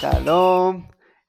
שלום, 0.00 0.86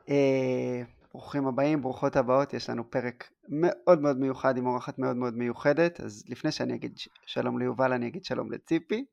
אה, 0.10 0.82
ברוכים 1.12 1.48
הבאים, 1.48 1.82
ברוכות 1.82 2.16
הבאות, 2.16 2.54
יש 2.54 2.70
לנו 2.70 2.92
פרק 2.92 3.30
מאוד 3.50 4.02
מאוד 4.02 4.18
מיוחד 4.20 4.58
עם 4.58 4.68
אורחת 4.68 5.00
מאוד 5.00 5.16
מאוד 5.16 5.34
מיוחדת, 5.34 6.02
אז 6.02 6.24
לפני 6.28 6.52
שאני 6.52 6.76
אגיד 6.76 6.98
שלום 7.26 7.60
ליובל, 7.60 7.94
אני 7.94 8.08
אגיד 8.08 8.26
שלום 8.26 8.52
לציפי. 8.52 9.06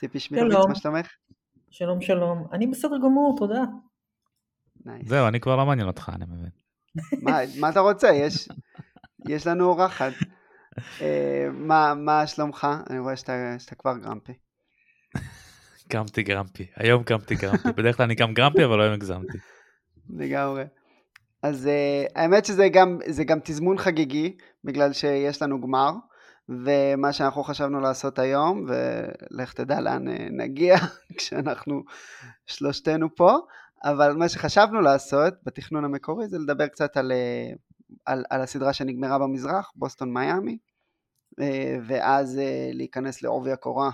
ציפי 0.00 0.20
שמירוביץ, 0.20 0.66
מה 0.68 0.74
שלומך? 0.74 1.06
שלום 1.70 2.00
שלום, 2.00 2.46
אני 2.52 2.66
בסדר 2.66 2.96
גמור, 2.98 3.34
תודה. 3.38 3.62
Nice. 4.86 5.08
זהו, 5.08 5.28
אני 5.28 5.40
כבר 5.40 5.56
לא 5.56 5.66
מעניין 5.66 5.86
אותך, 5.86 6.10
אני 6.14 6.24
מבין. 6.24 6.50
מה, 7.22 7.38
מה 7.60 7.68
אתה 7.68 7.80
רוצה? 7.80 8.08
יש, 8.08 8.48
יש 9.28 9.46
לנו 9.46 9.64
אורחת. 9.64 10.12
אה, 11.00 11.48
מה, 11.52 11.94
מה 11.94 12.26
שלומך? 12.26 12.66
אני 12.90 12.98
רואה 12.98 13.16
שאתה, 13.16 13.54
שאתה 13.58 13.74
כבר 13.74 13.98
גרמפי. 13.98 14.32
קמתי 15.88 16.22
גרמפי, 16.22 16.66
היום 16.76 17.02
קמתי 17.02 17.34
גרמפי, 17.34 17.68
בדרך 17.76 17.96
כלל 17.96 18.04
אני 18.04 18.16
קם 18.16 18.32
גרמפי 18.32 18.64
אבל 18.64 18.80
היום 18.80 18.94
הגזמתי. 18.94 19.38
לגמרי. 20.10 20.64
אז 21.42 21.66
uh, 21.66 22.12
האמת 22.14 22.44
שזה 22.44 22.68
גם, 22.68 22.98
גם 23.26 23.38
תזמון 23.44 23.78
חגיגי, 23.78 24.36
בגלל 24.64 24.92
שיש 24.92 25.42
לנו 25.42 25.60
גמר, 25.60 25.90
ומה 26.48 27.12
שאנחנו 27.12 27.44
חשבנו 27.44 27.80
לעשות 27.80 28.18
היום, 28.18 28.66
ולך 28.68 29.52
תדע 29.52 29.80
לאן 29.80 30.08
uh, 30.08 30.10
נגיע 30.30 30.76
כשאנחנו 31.18 31.82
שלושתנו 32.46 33.14
פה, 33.14 33.36
אבל 33.84 34.12
מה 34.12 34.28
שחשבנו 34.28 34.80
לעשות 34.80 35.34
בתכנון 35.42 35.84
המקורי 35.84 36.28
זה 36.28 36.38
לדבר 36.38 36.66
קצת 36.66 36.96
על, 36.96 37.12
uh, 37.12 37.56
על, 38.06 38.24
על 38.30 38.40
הסדרה 38.40 38.72
שנגמרה 38.72 39.18
במזרח, 39.18 39.72
בוסטון 39.76 40.12
מיאמי, 40.12 40.58
ואז 41.86 42.40
להיכנס 42.72 43.22
לעובי 43.22 43.52
הקורה 43.52 43.90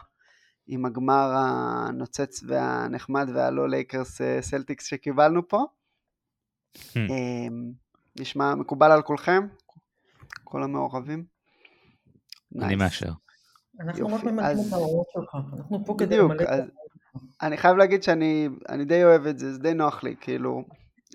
עם 0.74 0.84
הגמר 0.84 1.30
הנוצץ 1.34 2.42
והנחמד 2.46 3.28
והלא 3.34 3.68
לייקרס 3.68 4.20
סלטיקס 4.40 4.84
שקיבלנו 4.86 5.48
פה. 5.48 5.64
Hmm. 6.76 6.80
אמ, 6.98 7.72
נשמע 8.20 8.54
מקובל 8.54 8.92
על 8.92 9.02
כולכם? 9.02 9.46
כל 10.44 10.62
המעורבים? 10.62 11.24
אני 12.62 12.74
Nice. 12.74 12.78
מאשר. 12.78 13.12
אנחנו 13.80 14.08
ממלאים 14.08 14.38
אז- 14.40 14.68
את 14.68 14.72
ההוראות 14.72 15.06
שלך, 15.12 15.34
אנחנו 15.58 15.84
פה 15.86 15.94
כדי 15.98 16.18
למלא 16.18 16.42
את. 16.42 16.64
אני 17.42 17.56
חייב 17.56 17.76
להגיד 17.76 18.02
שאני 18.02 18.48
אני 18.68 18.84
די 18.84 19.04
אוהב 19.04 19.26
את 19.26 19.38
זה, 19.38 19.52
זה 19.52 19.58
די 19.58 19.74
נוח 19.74 20.04
לי, 20.04 20.16
כאילו, 20.20 20.64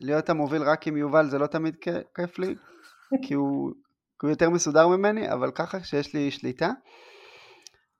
להיות 0.01 0.29
המוביל 0.29 0.61
רק 0.63 0.87
עם 0.87 0.97
יובל 0.97 1.29
זה 1.29 1.37
לא 1.39 1.47
תמיד 1.47 1.75
כיף 2.15 2.39
לי, 2.39 2.55
כי 3.27 3.33
הוא, 3.33 3.71
כי 4.19 4.25
הוא 4.25 4.29
יותר 4.29 4.49
מסודר 4.49 4.87
ממני, 4.87 5.31
אבל 5.33 5.51
ככה 5.51 5.83
שיש 5.83 6.13
לי 6.13 6.31
שליטה, 6.31 6.71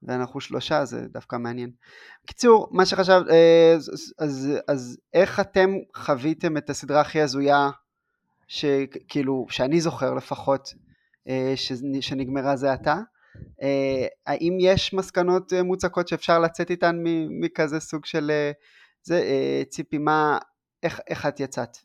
ואנחנו 0.04 0.40
שלושה 0.40 0.86
זה 0.86 1.08
דווקא 1.08 1.36
מעניין. 1.36 1.72
בקיצור, 2.24 2.68
מה 2.72 2.86
שחשב, 2.86 3.22
אה, 3.30 3.74
אז, 3.76 4.14
אז, 4.20 4.50
אז 4.68 4.98
איך 5.14 5.40
אתם 5.40 5.70
חוויתם 5.96 6.58
את 6.58 6.70
הסדרה 6.70 7.02
הכי 7.02 7.22
הזויה, 7.22 7.70
שכאילו, 8.48 9.46
שאני 9.50 9.82
זוכר 9.82 10.14
לפחות, 10.14 10.74
אה, 11.28 11.54
שנ- 11.56 12.02
שנגמרה 12.02 12.56
זה 12.56 12.72
עתה? 12.72 12.96
אה, 13.62 14.08
האם 14.28 14.58
יש 14.60 14.94
מסקנות 14.94 15.54
מוצקות 15.54 16.08
שאפשר 16.08 16.40
לצאת 16.40 16.72
איתן 16.72 16.96
מכזה 17.42 17.80
סוג 17.80 18.06
של 18.06 18.32
זה? 19.04 19.24
ציפי, 19.70 19.98
מה, 19.98 20.38
איך, 20.84 21.00
איך 21.08 21.26
את 21.26 21.40
יצאת? 21.40 21.78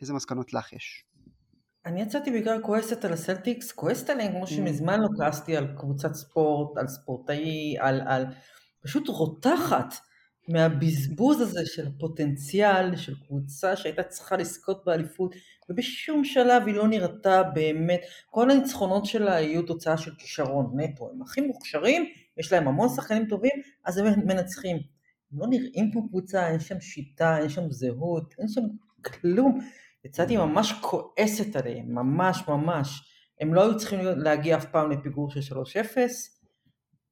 איזה 0.00 0.12
מסקנות 0.14 0.54
לך 0.54 0.72
יש? 0.72 1.04
אני 1.86 2.02
יצאתי 2.02 2.30
בעיקר 2.30 2.62
כועסת 2.62 3.04
על 3.04 3.12
הסלטיקס, 3.12 3.72
כועסת 3.72 4.10
עליהם 4.10 4.32
כמו 4.32 4.44
Mm. 4.44 4.46
שמזמן 4.46 5.00
לא 5.00 5.08
כעסתי 5.18 5.56
על 5.56 5.66
קבוצת 5.78 6.14
ספורט, 6.14 6.78
על 6.78 6.88
ספורטאי, 6.88 7.76
על, 7.78 8.00
על 8.06 8.26
פשוט 8.82 9.08
רותחת 9.08 9.94
מהבזבוז 10.48 11.40
הזה 11.40 11.60
של 11.66 11.86
הפוטנציאל 11.86 12.96
של 12.96 13.14
קבוצה 13.26 13.76
שהייתה 13.76 14.02
צריכה 14.02 14.36
לזכות 14.36 14.84
באליפות 14.84 15.34
ובשום 15.68 16.24
שלב 16.24 16.62
היא 16.66 16.74
לא 16.74 16.88
נראתה 16.88 17.42
באמת, 17.42 18.00
כל 18.30 18.50
הניצחונות 18.50 19.06
שלה 19.06 19.34
היו 19.34 19.62
תוצאה 19.62 19.96
של 19.96 20.10
כישרון 20.18 20.80
נטו, 20.80 21.10
הם 21.10 21.22
הכי 21.22 21.40
מוכשרים, 21.40 22.04
יש 22.36 22.52
להם 22.52 22.68
המון 22.68 22.88
שחקנים 22.88 23.26
טובים, 23.26 23.62
אז 23.84 23.98
הם 23.98 24.06
מנצחים. 24.26 24.76
הם 25.32 25.38
לא 25.38 25.46
נראים 25.46 25.90
כמו 25.92 26.08
קבוצה, 26.08 26.48
אין 26.48 26.60
שם 26.60 26.80
שיטה, 26.80 27.38
אין 27.38 27.48
שם 27.48 27.70
זהות, 27.70 28.34
אין 28.38 28.48
שם 28.48 28.62
כלום. 29.04 29.58
יצאתי 30.04 30.36
ממש 30.36 30.72
כועסת 30.80 31.56
עליהם, 31.56 31.94
ממש 31.94 32.48
ממש. 32.48 33.02
הם 33.40 33.54
לא 33.54 33.62
היו 33.62 33.78
צריכים 33.78 34.00
להגיע 34.16 34.56
אף 34.56 34.64
פעם 34.64 34.90
לפיגור 34.90 35.30
של 35.30 35.40
3-0. 35.40 35.96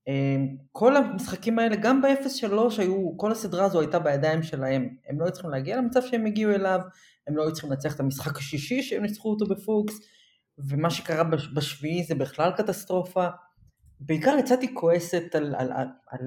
אמ, 0.09 0.57
כל 0.73 0.97
המשחקים 0.97 1.59
האלה, 1.59 1.77
גם 1.77 2.03
ב-0-3 2.03 2.53
היו, 2.79 3.17
כל 3.17 3.33
הסדרה 3.33 3.65
הזו 3.65 3.81
הייתה 3.81 3.99
בידיים 3.99 4.43
שלהם. 4.43 4.89
הם 5.09 5.21
לא 5.21 5.25
היו 5.25 5.33
צריכים 5.33 5.51
להגיע 5.51 5.77
למצב 5.77 6.01
שהם 6.03 6.27
הגיעו 6.27 6.53
אליו, 6.53 6.81
הם 7.29 7.37
לא 7.37 7.43
היו 7.43 7.53
צריכים 7.53 7.71
לנצח 7.71 7.95
את 7.95 8.01
המשחק 8.01 8.39
השישי 8.39 8.83
שהם 8.83 9.03
ניצחו 9.03 9.31
אותו 9.31 9.47
בפוקס, 9.47 9.95
ומה 10.69 10.91
שקרה 10.91 11.25
בש- 11.25 11.49
בשביעי 11.55 12.05
זה 12.05 12.15
בכלל 12.15 12.51
קטסטרופה. 12.57 13.27
בעיקר 14.01 14.37
יצאתי 14.39 14.75
כועסת 14.75 15.35
על, 15.35 15.55
על, 15.59 15.73
על, 15.73 15.89
על, 16.11 16.21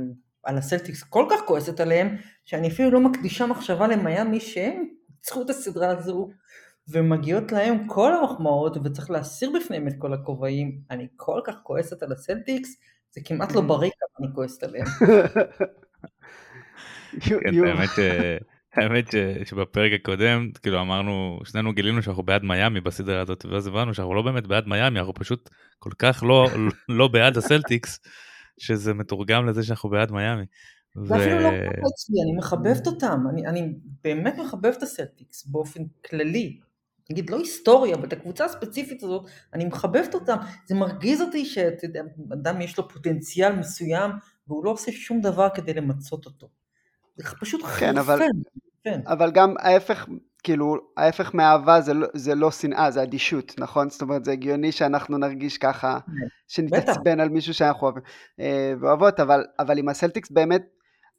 על 0.43 0.57
הסלטיקס, 0.57 1.03
כל 1.03 1.25
כך 1.31 1.39
כועסת 1.47 1.79
עליהם, 1.79 2.15
שאני 2.45 2.67
אפילו 2.67 2.91
לא 2.91 2.99
מקדישה 2.99 3.45
מחשבה 3.45 3.87
למיאמי 3.87 4.39
שהם 4.39 4.87
ניצחו 5.23 5.41
את 5.41 5.49
הסדרה 5.49 5.89
הזו, 5.89 6.29
ומגיעות 6.87 7.51
להם 7.51 7.87
כל 7.87 8.13
המחמאות, 8.13 8.77
וצריך 8.83 9.11
להסיר 9.11 9.51
בפניהם 9.55 9.87
את 9.87 9.93
כל 9.99 10.13
הכובעים. 10.13 10.77
אני 10.91 11.07
כל 11.15 11.41
כך 11.45 11.55
כועסת 11.63 12.03
על 12.03 12.11
הסלטיקס, 12.11 12.69
זה 13.11 13.21
כמעט 13.25 13.51
לא 13.51 13.61
בריא 13.61 13.91
כמה 13.99 14.27
אני 14.27 14.35
כועסת 14.35 14.63
עליהם. 14.63 14.85
כן, 17.21 17.39
האמת 18.73 19.11
ש- 19.11 19.49
שבפרק 19.49 19.91
הקודם 19.93 20.49
כאילו 20.63 20.81
אמרנו 20.81 21.39
שנינו 21.45 21.73
גילינו 21.73 22.01
שאנחנו 22.01 22.23
בעד 22.23 22.43
מיאמי 22.43 22.81
בסדרה 22.81 23.21
הזאת 23.21 23.45
ואז 23.45 23.67
הבנו 23.67 23.93
שאנחנו 23.93 24.13
לא 24.13 24.21
באמת 24.21 24.47
בעד 24.47 24.67
מיאמי 24.67 24.99
אנחנו 24.99 25.13
פשוט 25.13 25.49
כל 25.79 25.89
כך 25.99 26.23
לא 26.27 26.49
לא 26.89 27.07
בעד 27.07 27.37
הסלטיקס 27.37 27.99
שזה 28.59 28.93
מתורגם 28.93 29.45
לזה 29.45 29.63
שאנחנו 29.63 29.89
בעד 29.89 30.11
מיאמי. 30.11 30.45
זה 30.95 31.15
אפילו 31.15 31.39
לא 31.39 31.49
ככה 31.49 31.81
אצלי, 31.93 32.21
אני 32.23 32.37
מחבבת 32.37 32.87
אותם, 32.87 33.23
אני, 33.29 33.47
אני 33.47 33.73
באמת 34.03 34.37
מחבבת 34.37 34.77
את 34.77 34.83
הסלטיקס 34.83 35.45
באופן 35.45 35.81
כללי. 36.09 36.59
נגיד 37.11 37.29
לא 37.29 37.37
היסטוריה, 37.37 37.95
אבל 37.95 38.07
את 38.07 38.13
הקבוצה 38.13 38.45
הספציפית 38.45 39.03
הזאת, 39.03 39.25
אני 39.53 39.65
מחבבת 39.65 40.13
אותם. 40.13 40.35
זה 40.65 40.75
מרגיז 40.75 41.21
אותי 41.21 41.45
שאתה 41.45 41.85
יודע, 41.85 42.01
אדם 42.33 42.61
יש 42.61 42.77
לו 42.77 42.89
פוטנציאל 42.89 43.55
מסוים, 43.55 44.11
והוא 44.47 44.65
לא 44.65 44.69
עושה 44.69 44.91
שום 44.91 45.21
דבר 45.21 45.47
כדי 45.53 45.73
למצות 45.73 46.25
אותו. 46.25 46.47
זה 47.15 47.23
פשוט 47.41 47.63
כן, 47.63 47.97
אבל- 47.97 48.19
חרפן. 48.19 48.39
כן. 48.83 48.99
אבל 49.07 49.31
גם 49.31 49.55
ההפך, 49.59 50.07
כאילו, 50.43 50.75
ההפך 50.97 51.33
מאהבה 51.33 51.81
זה 51.81 51.93
לא, 51.93 52.07
זה 52.13 52.35
לא 52.35 52.51
שנאה, 52.51 52.91
זה 52.91 53.03
אדישות, 53.03 53.53
נכון? 53.59 53.89
זאת 53.89 54.01
אומרת, 54.01 54.25
זה 54.25 54.31
הגיוני 54.31 54.71
שאנחנו 54.71 55.17
נרגיש 55.17 55.57
ככה, 55.57 55.99
שנתעצבן 56.47 57.19
על 57.19 57.29
מישהו 57.29 57.53
שאנחנו 57.53 57.87
אוהבים 57.87 58.03
אה, 58.39 58.73
ואוהבות, 58.81 59.19
אבל, 59.19 59.45
אבל 59.59 59.77
עם 59.77 59.89
הסלטיקס 59.89 60.31
באמת, 60.31 60.61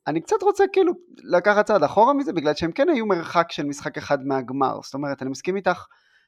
אני 0.07 0.21
קצת 0.21 0.43
רוצה 0.43 0.65
כאילו 0.73 0.93
לקחת 1.23 1.67
צעד 1.67 1.83
אחורה 1.83 2.15
מזה, 2.15 2.33
בגלל 2.33 2.55
שהם 2.55 2.73
כן 2.73 2.89
היו 2.89 3.07
מרחק 3.07 3.53
של 3.53 3.67
משחק 3.67 3.99
אחד 3.99 4.27
מהגמר. 4.27 4.81
זאת 4.83 4.95
אומרת, 4.95 5.23
אני 5.23 5.31
מסכים 5.31 5.57
איתך 5.57 5.87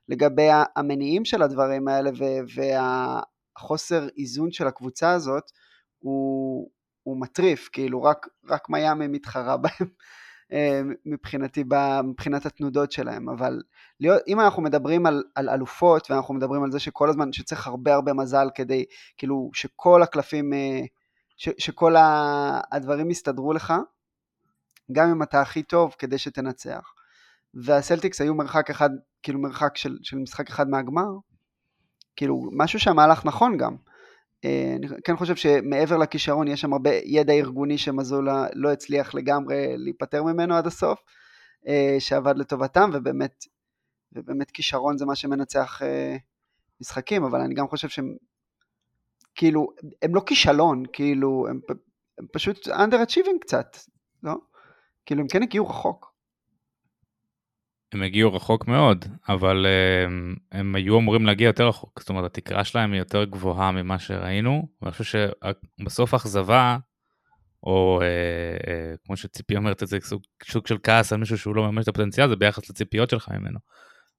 לגבי 0.09 0.49
המניעים 0.77 1.25
של 1.25 1.43
הדברים 1.43 1.89
האלה, 1.89 2.11
והחוסר 2.55 4.09
איזון 4.19 4.53
של 4.53 4.67
הקבוצה 4.67 5.11
הזאת, 5.11 5.45
הוא, 5.99 6.69
הוא 7.03 7.21
מטריף, 7.21 7.69
כאילו 7.73 8.03
רק, 8.03 8.27
רק 8.49 8.69
מיאמי 8.69 9.07
מתחרה 9.07 9.57
בהם. 9.63 9.89
אה, 10.53 10.81
מבחינתי, 11.07 11.65
מבחינת 12.05 12.47
התנודות 12.47 12.93
שלהם, 12.93 13.29
אבל 13.29 13.63
להיות, 14.01 14.23
אם 14.29 14.41
אנחנו 14.41 14.63
מדברים 14.63 15.07
על, 15.07 15.23
על 15.35 15.49
אלופות 15.49 16.11
ואנחנו 16.11 16.35
מדברים 16.35 16.63
על 16.63 16.73
זה 16.73 16.79
שכל 16.79 17.09
הזמן, 17.09 17.33
שצריך 17.33 17.67
הרבה 17.67 17.95
הרבה 17.95 18.13
מזל 18.13 18.49
כדי, 18.55 18.85
כאילו, 19.19 19.51
שכל 19.55 20.03
הקלפים, 20.03 20.53
אה, 20.53 20.81
ש, 21.37 21.49
שכל 21.59 21.97
ה- 21.97 22.61
הדברים 22.73 23.11
יסתדרו 23.11 23.53
לך, 23.53 23.75
גם 24.93 25.11
אם 25.11 25.23
אתה 25.23 25.41
הכי 25.41 25.63
טוב 25.63 25.95
כדי 25.99 26.19
שתנצח. 26.19 26.93
והסלטיקס 27.55 28.21
היו 28.21 28.35
מרחק 28.35 28.71
אחד, 28.71 28.91
כאילו 29.23 29.41
מרחק 29.41 29.77
של, 29.77 29.99
של 30.03 30.17
משחק 30.17 30.49
אחד 30.49 30.69
מהגמר, 30.69 31.09
כאילו 32.17 32.43
משהו 32.53 32.81
שהמהלך 32.81 33.27
נכון 33.27 33.57
גם. 33.57 33.77
אה, 34.45 34.75
אני 34.77 34.87
כן 35.05 35.17
חושב 35.17 35.37
שמעבר 35.37 35.97
לכישרון 35.97 36.49
יש 36.49 36.61
שם 36.61 36.73
הרבה 36.73 36.91
ידע 37.05 37.33
ארגוני 37.33 37.79
שמזולה 37.79 38.47
לא 38.53 38.73
הצליח 38.73 39.15
לגמרי 39.15 39.75
להיפטר 39.77 40.23
ממנו 40.23 40.55
עד 40.55 40.67
הסוף, 40.67 41.01
אה, 41.69 41.97
שעבד 41.99 42.37
לטובתם, 42.37 42.91
ובאמת, 42.93 43.45
ובאמת 44.13 44.51
כישרון 44.51 44.99
זה 44.99 45.07
מה 45.07 45.15
שמנצח 45.15 45.83
אה, 45.83 46.17
משחקים, 46.81 47.25
אבל 47.25 47.41
אני 47.41 47.55
גם 47.55 47.69
חושב 47.69 47.89
שהם, 47.89 48.17
כאילו, 49.37 49.69
הם 50.03 50.15
לא 50.15 50.23
כישלון, 50.27 50.83
כאילו, 50.93 51.47
הם, 51.51 51.61
הם 52.19 52.27
פשוט 52.33 52.69
underachieving 52.69 53.39
קצת, 53.41 53.77
לא? 54.23 54.35
כאילו, 55.07 55.21
הם 55.21 55.29
כן 55.29 55.43
הגיעו 55.43 55.69
רחוק. 55.69 56.17
הם 57.93 58.03
הגיעו 58.03 58.35
רחוק 58.35 58.69
מאוד 58.69 59.05
אבל 59.29 59.67
הם, 60.07 60.35
הם 60.53 60.75
היו 60.75 60.99
אמורים 60.99 61.27
להגיע 61.27 61.47
יותר 61.47 61.69
רחוק 61.69 62.01
זאת 62.01 62.09
אומרת 62.09 62.25
התקרה 62.25 62.65
שלהם 62.65 62.93
היא 62.93 62.99
יותר 62.99 63.25
גבוהה 63.25 63.73
ממה 63.73 63.99
שראינו 63.99 64.69
ואני 64.83 64.93
חושב 64.93 65.29
שבסוף 65.81 66.15
האכזבה 66.15 66.79
או 67.63 68.01
אה, 68.03 68.07
אה, 68.73 68.95
כמו 69.05 69.17
שציפי 69.17 69.57
אומרת 69.57 69.83
זה, 69.85 69.99
סוג, 70.01 70.23
סוג 70.45 70.67
של 70.67 70.77
כעס 70.83 71.13
על 71.13 71.19
מישהו 71.19 71.39
שהוא 71.39 71.57
לא 71.57 71.73
ממש 71.73 71.83
את 71.83 71.89
הפוטנציאל, 71.89 72.29
זה 72.29 72.37
ביחס 72.37 72.71
לציפיות 72.71 73.11
שלך 73.11 73.29
ממנו. 73.29 73.59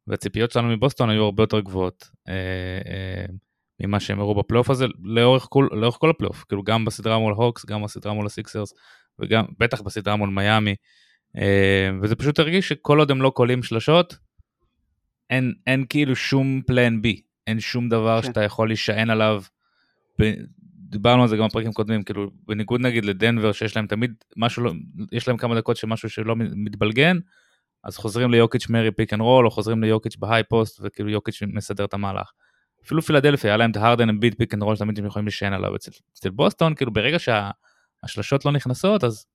והציפיות 0.07 0.51
שלנו 0.51 0.67
מבוסטון 0.67 1.09
היו 1.09 1.23
הרבה 1.23 1.43
יותר 1.43 1.59
גבוהות 1.59 2.09
אה, 2.29 2.33
אה, 2.91 3.25
ממה 3.79 3.99
שהם 3.99 4.19
הראו 4.19 4.35
בפלייאוף 4.35 4.69
הזה 4.69 4.85
לאורך 5.03 5.47
כל, 5.49 5.67
לאורך 5.71 5.95
כל 5.99 6.09
הפלייאוף, 6.09 6.43
כאילו 6.43 6.63
גם 6.63 6.85
בסדרה 6.85 7.19
מול 7.19 7.33
הוקס, 7.33 7.65
גם 7.65 7.83
בסדרה 7.83 8.13
מול 8.13 8.25
הסיקסרס, 8.25 8.73
וגם 9.19 9.45
בטח 9.59 9.81
בסדרה 9.81 10.15
מול 10.15 10.29
מיאמי, 10.29 10.75
אה, 11.37 11.89
וזה 12.01 12.15
פשוט 12.15 12.39
הרגיש 12.39 12.69
שכל 12.69 12.99
עוד 12.99 13.11
הם 13.11 13.21
לא 13.21 13.29
קולעים 13.29 13.63
שלשות, 13.63 14.17
אין, 15.29 15.53
אין 15.67 15.85
כאילו 15.89 16.15
שום 16.15 16.61
plan 16.67 17.01
B, 17.01 17.21
אין 17.47 17.59
שום 17.59 17.89
דבר 17.89 18.21
כן. 18.21 18.27
שאתה 18.27 18.43
יכול 18.43 18.67
להישען 18.67 19.09
עליו. 19.09 19.43
ב... 20.21 20.31
דיברנו 20.89 21.21
על 21.21 21.27
זה 21.27 21.37
גם 21.37 21.47
בפרקים 21.47 21.73
קודמים, 21.73 22.03
כאילו 22.03 22.31
בניגוד 22.47 22.81
נגיד 22.81 23.05
לדנבר 23.05 23.51
שיש 23.51 23.75
להם 23.75 23.87
תמיד 23.87 24.13
משהו, 24.37 24.63
לא, 24.63 24.73
יש 25.11 25.27
להם 25.27 25.37
כמה 25.37 25.55
דקות 25.55 25.77
שמשהו 25.77 26.09
שלא 26.09 26.35
מתבלגן, 26.37 27.17
אז 27.83 27.97
חוזרים 27.97 28.31
ליוקיץ' 28.31 28.69
מארי 28.69 28.91
pick 28.91 29.13
and 29.13 29.21
roll, 29.21 29.45
או 29.45 29.51
חוזרים 29.51 29.83
ליוקיץ' 29.83 30.15
ב 30.15 30.43
high 30.43 30.59
post, 30.59 30.79
וכאילו 30.83 31.09
יוקיץ' 31.09 31.39
מסדר 31.47 31.85
את 31.85 31.93
המהלך. 31.93 32.31
אפילו 32.87 33.01
פילדלפיה, 33.01 33.49
היה 33.49 33.57
להם 33.57 33.71
את 33.71 33.77
ההארדן 33.77 34.09
אמביד 34.09 34.37
pick 34.37 34.53
and 34.53 34.63
roll 34.63 34.75
שתמיד 34.75 34.99
הם 34.99 35.05
יכולים 35.05 35.25
להישען 35.25 35.53
עליו. 35.53 35.75
אצל, 35.75 35.91
אצל 36.13 36.29
בוסטון, 36.29 36.75
כאילו 36.75 36.93
ברגע 36.93 37.17
שהשלשות 37.19 38.45
לא 38.45 38.51
נכנסות, 38.51 39.03
אז 39.03 39.25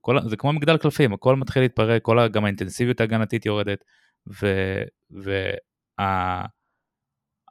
כל, 0.00 0.16
זה 0.28 0.36
כמו 0.36 0.52
מגדל 0.52 0.76
קלפים, 0.76 1.12
הכל 1.12 1.36
מתחיל 1.36 1.62
להתפרק, 1.62 2.02
כל, 2.02 2.28
גם 2.28 2.44
האינטנסיביות 2.44 3.00
ההגנתית 3.00 3.46
יורדת, 3.46 3.84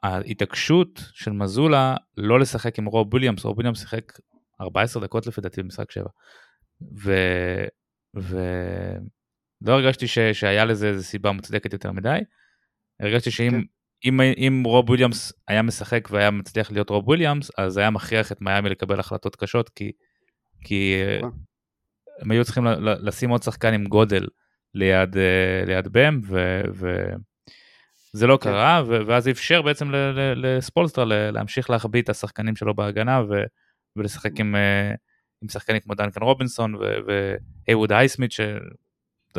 וההתעקשות 0.02 0.98
וה, 0.98 1.04
של 1.12 1.32
מזולה 1.32 1.96
לא 2.16 2.40
לשחק 2.40 2.78
עם 2.78 2.84
רוב 2.84 3.08
וויליאמס, 3.14 3.44
רוב 3.44 3.54
וויליאמס 3.54 3.80
שיחק 3.80 4.12
14 4.60 5.02
דקות 5.02 5.26
לפי 5.26 5.40
דעתי 5.40 5.62
במשחק 5.62 5.90
7. 5.90 6.08
ו... 7.02 7.12
ו... 8.16 8.38
לא 9.62 9.72
הרגשתי 9.72 10.06
ש, 10.06 10.18
שהיה 10.18 10.64
לזה 10.64 10.88
איזה 10.88 11.04
סיבה 11.04 11.32
מוצדקת 11.32 11.72
יותר 11.72 11.92
מדי. 11.92 12.18
הרגשתי 13.00 13.30
שאם 13.30 13.50
כן. 13.50 13.60
אם, 14.04 14.20
אם 14.20 14.62
רוב 14.66 14.90
וויליאמס 14.90 15.32
היה 15.48 15.62
משחק 15.62 16.08
והיה 16.10 16.30
מצליח 16.30 16.72
להיות 16.72 16.90
רוב 16.90 17.08
וויליאמס, 17.08 17.50
אז 17.58 17.76
היה 17.76 17.90
מכריח 17.90 18.32
את 18.32 18.40
מיאמי 18.40 18.68
לקבל 18.68 19.00
החלטות 19.00 19.36
קשות, 19.36 19.68
כי, 19.68 19.92
כי 20.64 20.94
נכון. 21.18 21.38
הם 22.20 22.30
היו 22.30 22.44
צריכים 22.44 22.64
לשים 22.84 23.30
עוד 23.30 23.42
שחקן 23.42 23.74
עם 23.74 23.84
גודל 23.84 24.26
ליד, 24.74 25.16
אה, 25.16 25.62
ליד 25.66 25.88
בם, 25.88 26.20
וזה 28.14 28.26
לא 28.26 28.38
כן. 28.40 28.50
קרה, 28.50 28.82
ואז 28.86 29.28
אפשר 29.28 29.62
בעצם 29.62 29.90
לספולסטרה 30.36 31.04
להמשיך 31.04 31.70
להחביא 31.70 32.02
את 32.02 32.08
השחקנים 32.08 32.56
שלו 32.56 32.74
בהגנה, 32.74 33.22
ולשחק 33.96 34.40
עם, 34.40 34.56
אה, 34.56 34.94
עם 35.42 35.48
שחקנים 35.48 35.80
כמו 35.80 35.94
דנקן 35.94 36.22
רובינסון 36.22 36.74
והיווד 37.06 37.92
הייסמית, 37.92 38.32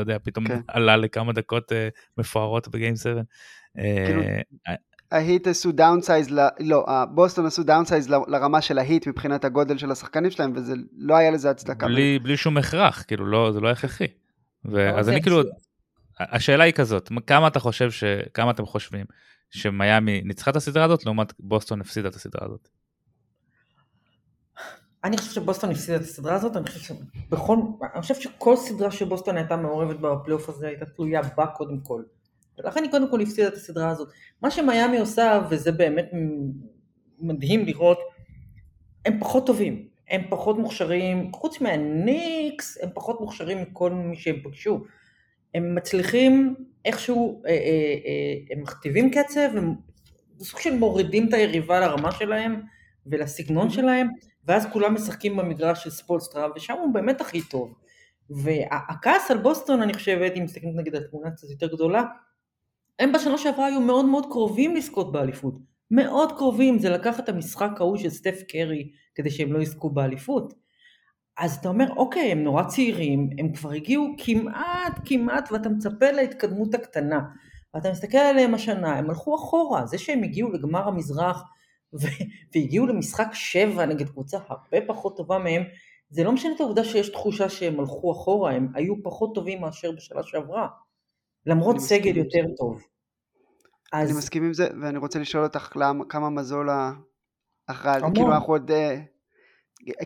אתה 0.01 0.12
יודע, 0.12 0.18
פתאום 0.24 0.48
כן. 0.48 0.60
עלה 0.68 0.98
לכמה 0.98 1.34
דקות 1.34 1.72
uh, 1.72 1.75
מפוארות 2.18 2.68
ב 2.68 2.73
game 2.73 2.96
7. 2.96 3.22
כאילו, 3.75 4.22
אה, 4.22 4.75
ההיט 5.12 5.48
עשו 5.48 5.72
downsize, 5.72 6.30
לא, 6.60 6.86
בוסטון 7.12 7.46
עשו 7.46 7.63
downsize 7.63 8.10
לרמה 8.10 8.62
של 8.62 8.78
ההיט 8.78 9.07
מבחינת 9.07 9.46
הגודל 9.46 9.78
של 9.78 9.92
השחקנים 9.92 10.31
שלהם, 10.31 10.54
וזה 10.56 10.74
לא 10.98 11.16
היה 11.16 11.31
לזה 11.31 11.50
הצדקה. 11.50 11.88
בלי, 11.88 12.19
בלי 12.19 12.38
שום 12.38 12.57
הכרח, 12.57 13.04
כאילו, 13.07 13.25
לא, 13.25 13.51
זה 13.51 13.60
לא 13.60 13.69
הכרחי. 13.69 14.07
אז 14.98 15.10
אני 15.10 15.22
כאילו, 15.22 15.42
השאלה 16.19 16.63
היא 16.63 16.74
כזאת, 16.74 17.12
כמה 17.28 17.48
אתה 17.48 17.60
חושב, 17.60 17.92
ש... 17.92 18.04
כמה 18.34 18.51
אתם 18.51 18.66
חושבים 18.66 19.06
שמיאמי 19.50 20.22
ניצחה 20.22 20.51
את 20.51 20.56
הסדרה 20.56 20.86
הזאת 20.86 21.06
לעומת 21.06 21.34
בוסטון 21.40 21.81
הפסידה 21.81 22.10
את 22.10 22.16
הסדרה 22.16 22.46
הזאת? 22.46 22.69
אני 25.04 25.18
חושב 25.18 25.31
שבוסטון 25.31 25.72
הפסידה 25.72 25.98
את 25.98 26.01
הסדרה 26.01 26.36
הזאת, 26.36 26.57
אני 26.57 26.68
חושב 26.68 26.80
שבכל, 26.80 27.56
אני 27.94 28.01
חושב 28.01 28.16
שכל 28.16 28.56
סדרה 28.56 28.92
שבוסטון 28.92 29.38
הייתה 29.38 29.56
מעורבת 29.57 30.00
בפלייאוף 30.00 30.50
הזה 30.50 30.68
הייתה 30.68 30.86
תלויה 30.86 31.22
בה 31.22 31.46
קודם 31.46 31.80
כל. 31.80 32.04
ולכן 32.57 32.84
היא 32.84 32.92
קודם 32.92 33.12
כל 33.12 33.22
הפסידה 33.22 33.48
את 33.48 33.54
הסדרה 33.54 33.90
הזאת. 33.90 34.10
מה 34.42 34.51
שמיאמי 34.51 35.00
עושה, 35.00 35.42
וזה 35.50 35.72
באמת 35.72 36.10
מדהים 37.19 37.66
לראות, 37.66 38.00
הם 39.06 39.19
פחות 39.19 39.46
טובים, 39.46 39.88
הם 40.10 40.22
פחות 40.30 40.57
מוכשרים, 40.57 41.31
חוץ 41.34 41.62
מהניקס, 41.62 42.78
הם 42.84 42.90
פחות 42.94 43.22
מוכשרים 43.22 43.62
מכל 43.62 43.92
מי 43.92 44.16
שהם 44.16 44.40
פגשו. 44.44 44.84
הם 45.54 45.75
מצליחים 45.75 46.56
איכשהו, 46.86 47.42
אה, 47.46 47.51
אה, 47.51 47.56
אה, 47.56 48.56
הם 48.56 48.62
מכתיבים 48.62 49.12
קצב, 49.12 49.50
הם 49.57 49.75
סוג 50.40 50.60
של 50.60 50.75
מורידים 50.75 51.30
את 51.30 51.34
היריבה 51.34 51.80
לרמה 51.80 52.12
שלהם 52.12 52.62
ולסגנון 53.06 53.69
שלהם, 53.69 54.07
ואז 54.50 54.68
כולם 54.74 54.94
משחקים 54.94 55.38
במגרש 55.38 55.84
של 55.84 55.90
ספולסטרה, 55.90 56.48
ושם 56.56 56.74
הוא 56.74 56.94
באמת 56.94 57.22
הכי 57.22 57.42
טוב. 57.42 57.74
והכעס 58.30 59.31
על 59.31 59.38
בוסטון, 59.38 59.81
אני 59.81 59.94
חושבת, 59.94 60.31
אם 60.38 60.44
מסתכלים 60.44 60.75
נגיד 60.75 60.96
על 60.96 61.04
תמונה 61.04 61.31
קצת 61.31 61.50
יותר 61.50 61.68
גדולה, 61.68 62.04
הם 63.00 63.12
בשנה 63.12 63.38
שעברה 63.38 63.66
היו 63.66 63.81
מאוד 63.81 64.06
מאוד 64.06 64.25
קרובים 64.25 64.75
לזכות 64.75 65.12
באליפות. 65.12 65.54
מאוד 65.92 66.31
קרובים, 66.31 66.80
זה 66.80 66.90
לקחת 66.90 67.24
את 67.24 67.30
המשחק 67.30 67.69
ההוא 67.78 67.98
של 67.98 68.10
סטף 68.10 68.42
קרי 68.48 68.92
כדי 69.16 69.30
שהם 69.30 69.54
לא 69.54 69.60
יזכו 69.60 69.90
באליפות. 69.90 70.54
אז 71.38 71.56
אתה 71.56 71.69
אומר, 71.69 71.86
אוקיי, 71.98 72.31
הם 72.31 72.44
נורא 72.44 72.63
צעירים, 72.63 73.30
הם 73.38 73.54
כבר 73.54 73.72
הגיעו 73.72 74.16
כמעט, 74.18 75.00
כמעט, 75.06 75.51
ואתה 75.51 75.69
מצפה 75.69 76.12
להתקדמות 76.12 76.74
הקטנה. 76.74 77.19
ואתה 77.74 77.92
מסתכל 77.92 78.18
עליהם 78.18 78.54
השנה, 78.54 78.96
הם 78.96 79.10
הלכו 79.10 79.36
אחורה. 79.36 79.86
זה 79.86 79.98
שהם 79.98 80.24
הגיעו 80.24 80.51
לגמר 80.51 80.88
המזרח 80.88 81.44
והגיעו 82.53 82.88
למשחק 82.88 83.27
שבע 83.33 83.86
נגד 83.86 84.09
קבוצה 84.09 84.38
הרבה 84.47 84.77
פחות 84.88 85.18
טובה 85.18 85.38
מהם, 85.38 85.63
זה 86.09 86.24
לא 86.24 86.31
משנה 86.31 86.56
את 86.56 86.59
העובדה 86.59 86.83
שיש 86.83 87.09
תחושה 87.09 87.50
שהם 87.50 87.80
הלכו 87.80 88.12
אחורה, 88.12 88.51
הם 88.51 88.68
היו 88.75 89.03
פחות 89.03 89.36
טובים 89.36 89.62
מאשר 89.62 89.91
בשנה 89.91 90.24
שעברה, 90.24 90.68
למרות 91.45 91.80
סגל 91.80 92.18
יותר 92.18 92.41
זה. 92.47 92.53
טוב. 92.57 92.81
אז... 93.94 94.09
אני 94.09 94.18
מסכים 94.18 94.44
עם 94.44 94.53
זה, 94.53 94.68
ואני 94.81 94.97
רוצה 94.97 95.19
לשאול 95.19 95.44
אותך 95.44 95.71
למה, 95.75 96.06
כמה 96.09 96.30
מזולה 96.30 96.91
אחרי 97.68 97.91
זה, 98.00 98.06
כאילו 98.13 98.33
אנחנו 98.33 98.53
עוד... 98.53 98.71
אה, 98.71 99.00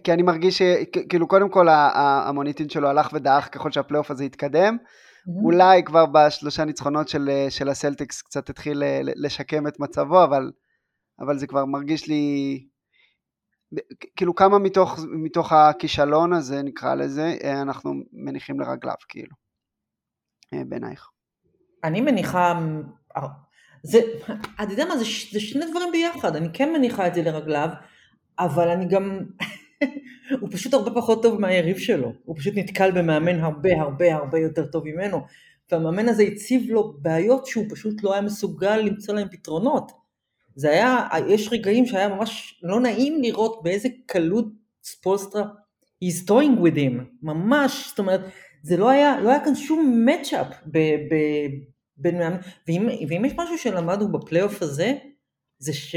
כי 0.04 0.14
אני 0.14 0.24
מרגיש 0.24 0.58
שכאילו 0.58 1.28
קודם 1.28 1.50
כל 1.50 1.68
המוניטין 1.70 2.70
שלו 2.70 2.88
הלך 2.88 3.10
ודעך 3.14 3.50
ככל 3.52 3.72
שהפלייאוף 3.72 4.12
הזה 4.12 4.24
התקדם, 4.24 4.78
mm-hmm. 4.78 5.44
אולי 5.44 5.84
כבר 5.84 6.06
בשלושה 6.06 6.66
ניצחונות 6.66 7.08
של, 7.08 7.30
אה, 7.30 7.48
של 7.50 7.70
הסלטיקס 7.70 8.22
קצת 8.22 8.50
התחיל 8.50 8.84
אה, 8.84 9.00
לשקם 9.04 9.68
את 9.68 9.80
מצבו, 9.80 10.24
אבל 10.24 10.52
אבל 11.24 11.38
זה 11.38 11.48
כבר 11.48 11.66
מרגיש 11.66 12.08
לי, 12.08 12.64
כאילו 14.16 14.36
כמה 14.36 14.60
מתוך, 14.60 15.00
מתוך 15.12 15.54
הכישלון 15.54 16.34
הזה 16.34 16.62
נקרא 16.62 16.96
לזה, 16.96 17.36
אה, 17.44 17.62
אנחנו 17.62 17.94
מניחים 18.14 18.60
לרגליו 18.60 18.96
כאילו, 19.10 19.36
אה, 20.54 20.62
בעינייך. 20.68 21.10
אני 21.84 22.02
מניחה, 22.02 22.60
זה, 23.84 24.00
אתה 24.64 24.72
יודע 24.72 24.86
מה, 24.86 24.98
זה, 24.98 25.06
זה 25.32 25.40
שני 25.40 25.66
דברים 25.72 25.92
ביחד, 25.92 26.36
אני 26.36 26.48
כן 26.54 26.74
מניחה 26.74 27.08
את 27.08 27.16
זה 27.16 27.22
לרגליו, 27.22 27.70
אבל 28.40 28.70
אני 28.70 28.86
גם, 28.86 29.20
הוא 30.42 30.50
פשוט 30.52 30.74
הרבה 30.74 30.92
פחות 30.92 31.24
טוב 31.24 31.42
מהיריב 31.42 31.78
שלו, 31.78 32.14
הוא 32.26 32.36
פשוט 32.38 32.54
נתקל 32.58 32.92
במאמן 32.92 33.40
הרבה 33.40 33.82
הרבה 33.82 34.16
הרבה 34.16 34.40
יותר 34.40 34.66
טוב 34.66 34.84
ממנו, 34.86 35.22
והמאמן 35.72 36.10
הזה 36.10 36.24
הציב 36.24 36.72
לו 36.72 36.94
בעיות 37.02 37.46
שהוא 37.46 37.66
פשוט 37.70 38.04
לא 38.04 38.14
היה 38.14 38.22
מסוגל 38.22 38.78
למצוא 38.78 39.16
להם 39.16 39.28
פתרונות. 39.32 40.03
זה 40.56 40.70
היה, 40.70 41.08
יש 41.28 41.50
רגעים 41.52 41.86
שהיה 41.86 42.08
ממש 42.08 42.60
לא 42.64 42.80
נעים 42.80 43.22
לראות 43.22 43.64
באיזה 43.64 43.90
קלות 44.06 44.46
ספולסטרה 44.84 45.44
he's 46.04 46.28
toying 46.28 46.60
with 46.64 46.76
him, 46.76 47.04
ממש, 47.22 47.88
זאת 47.90 48.00
אומרת, 48.00 48.22
זה 48.64 48.78
לא 48.78 48.90
היה, 48.90 49.20
לא 49.20 49.30
היה 49.30 49.46
כאן 49.46 49.56
שום 49.56 50.06
מצ'אפ 50.06 50.48
בין 51.98 52.18
מאמנים, 52.18 52.40
ואם, 52.68 52.88
ואם 53.10 53.26
יש 53.26 53.34
משהו 53.38 53.58
שלמדנו 53.58 54.12
בפלייאוף 54.12 54.62
הזה, 54.62 54.94
זה 55.60 55.74
ש... 55.74 55.96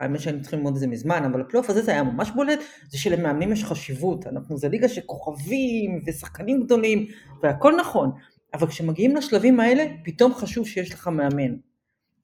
האמת 0.00 0.20
שאני 0.20 0.40
צריך 0.40 0.54
ללמוד 0.54 0.74
את 0.74 0.80
זה 0.80 0.86
מזמן, 0.86 1.24
אבל 1.24 1.40
הפלייאוף 1.40 1.70
הזה 1.70 1.82
זה 1.82 1.90
היה 1.90 2.02
ממש 2.02 2.30
בולט, 2.30 2.58
זה 2.90 2.98
שלמאמנים 2.98 3.52
יש 3.52 3.64
חשיבות, 3.64 4.26
אנחנו 4.26 4.58
זה 4.58 4.68
ליגה 4.68 4.88
של 4.88 5.00
כוכבים 5.06 6.02
ושחקנים 6.06 6.62
גדולים, 6.62 7.06
והכל 7.42 7.76
נכון, 7.80 8.10
אבל 8.54 8.66
כשמגיעים 8.66 9.16
לשלבים 9.16 9.60
האלה, 9.60 9.84
פתאום 10.04 10.34
חשוב 10.34 10.66
שיש 10.66 10.92
לך 10.92 11.08
מאמן. 11.08 11.56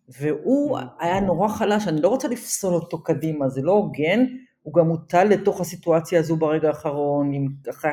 והוא 0.08 0.78
היה 1.00 1.20
נורא 1.20 1.48
חלש, 1.48 1.88
אני 1.88 2.00
לא 2.00 2.08
רוצה 2.08 2.28
לפסול 2.28 2.74
אותו 2.74 3.02
קדימה, 3.02 3.48
זה 3.48 3.62
לא 3.62 3.72
הוגן, 3.72 4.24
הוא 4.62 4.74
גם 4.74 4.86
הוטל 4.86 5.24
לתוך 5.24 5.60
הסיטואציה 5.60 6.20
הזו 6.20 6.36
ברגע 6.36 6.68
האחרון, 6.68 7.32
עם, 7.32 7.48
אחרי 7.70 7.90